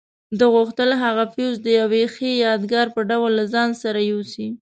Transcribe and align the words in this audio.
ده 0.37 0.45
غوښتل 0.53 0.89
هغه 1.03 1.23
فیوز 1.33 1.55
د 1.63 1.67
یوې 1.79 2.03
ښې 2.13 2.31
یادګار 2.47 2.87
په 2.95 3.01
ډول 3.09 3.31
له 3.39 3.45
ځان 3.53 3.69
سره 3.81 3.99
یوسي. 4.11 4.47